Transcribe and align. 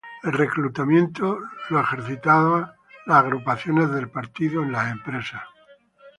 El 0.23 0.31
reclutamiento 0.33 1.37
era 1.69 1.81
ejercido 1.81 2.21
por 2.23 2.75
las 3.05 3.17
agrupaciones 3.23 3.91
del 3.91 4.09
Partido 4.09 4.63
en 4.63 4.71
las 4.71 4.91
empresas. 4.91 5.41